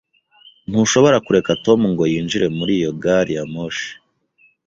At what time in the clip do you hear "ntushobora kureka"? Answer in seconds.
0.69-1.51